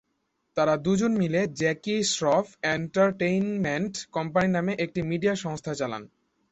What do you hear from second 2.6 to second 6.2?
Entertainment company নামে একটি media সংস্থা চালান।